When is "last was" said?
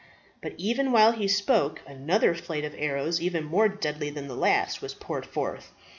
4.35-4.95